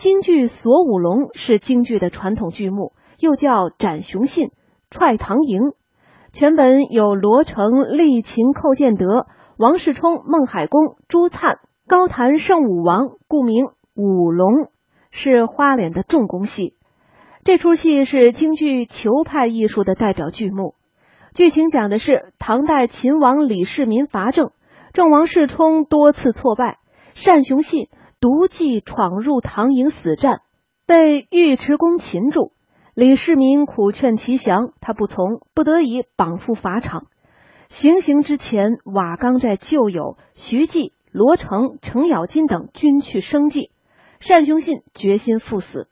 [0.00, 4.46] 京剧《锁五龙》是京剧的传统剧目，又叫《斩雄信》
[4.88, 5.60] 《踹唐营》。
[6.32, 9.26] 全本有罗成、厉秦、寇建德、
[9.58, 14.70] 王世充、孟海公、朱灿、高谭圣武王，故名五龙，
[15.10, 16.76] 是花脸的重工戏。
[17.44, 20.76] 这出戏是京剧裘派艺术的代表剧目。
[21.34, 24.50] 剧情讲的是唐代秦王李世民伐郑，
[24.94, 26.78] 郑王世充多次挫败，
[27.22, 27.90] 单雄信
[28.20, 30.42] 独骑闯入唐营死战，
[30.86, 32.52] 被尉迟恭擒住。
[32.92, 37.06] 李世民苦劝其降，他不从，不得已绑赴法场。
[37.70, 43.70] 行刑之前，瓦岗寨旧友徐继、罗成、程咬金等均去生计，
[44.28, 45.88] 单雄信决心赴死。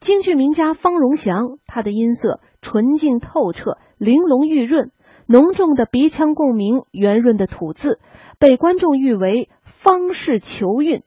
[0.00, 4.90] 京剧名家方荣祥，他的音色纯净透彻，玲珑玉润，
[5.26, 8.00] 浓重的鼻腔共鸣，圆润的吐字，
[8.40, 11.04] 被观众誉为方氏求韵。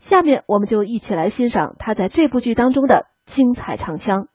[0.00, 4.26] 下面我们就一起来欣赏他在这部剧当中的精彩唱腔。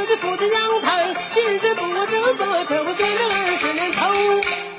[0.00, 4.69] 我的富的阳台，今朝不知怎，这我走了二十年头。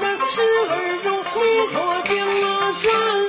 [0.00, 3.21] 那十儿肉你坐井啊上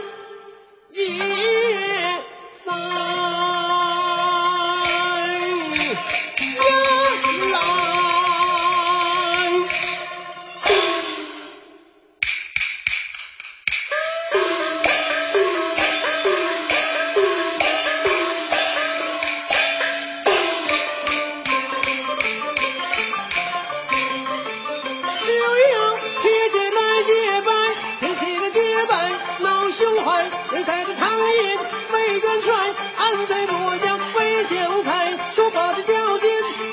[30.56, 31.60] 你带着唐寅
[31.92, 32.54] 为元帅，
[32.98, 36.30] 安在洛阳飞九彩，说把这吊金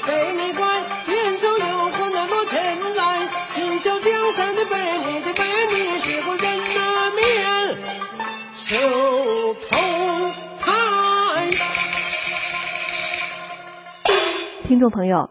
[0.07, 4.77] 被你乖，边上有何那么前来，今宵江山的被
[5.07, 7.79] 你的被你喜欢人那面
[8.55, 9.77] 手头
[10.61, 11.51] 牌。
[14.69, 15.29] 听众朋友。